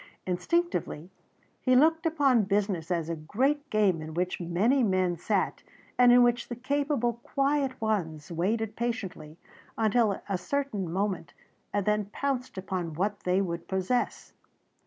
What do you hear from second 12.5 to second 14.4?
upon what they would possess.